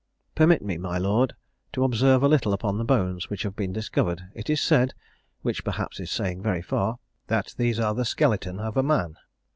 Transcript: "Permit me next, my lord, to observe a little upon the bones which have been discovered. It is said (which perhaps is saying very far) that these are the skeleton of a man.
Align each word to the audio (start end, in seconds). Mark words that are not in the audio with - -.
"Permit 0.33 0.63
me 0.63 0.77
next, 0.77 0.81
my 0.81 0.97
lord, 0.97 1.35
to 1.73 1.83
observe 1.83 2.23
a 2.23 2.27
little 2.27 2.53
upon 2.53 2.79
the 2.79 2.83
bones 2.83 3.29
which 3.29 3.43
have 3.43 3.55
been 3.55 3.71
discovered. 3.71 4.31
It 4.33 4.49
is 4.49 4.59
said 4.59 4.95
(which 5.43 5.63
perhaps 5.63 5.99
is 5.99 6.09
saying 6.09 6.41
very 6.41 6.63
far) 6.63 6.97
that 7.27 7.53
these 7.57 7.79
are 7.79 7.93
the 7.93 8.03
skeleton 8.03 8.57
of 8.59 8.77
a 8.77 8.81
man. 8.81 9.15